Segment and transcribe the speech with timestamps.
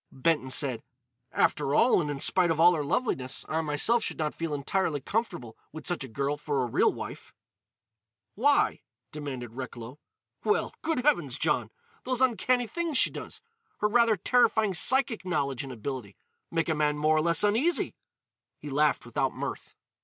[0.11, 0.81] Benton said:
[1.31, 4.99] "After all, and in spite of all her loveliness, I myself should not feel entirely
[4.99, 7.35] comfortable with such a girl for a real wife."
[8.33, 9.99] "Why?" demanded Recklow.
[10.43, 16.97] "Well—good heavens, John!—those uncanny things she does—her rather terrifying psychic knowledge and ability—make a man
[16.97, 17.93] more or less uneasy."
[18.57, 19.75] He laughed without mirth.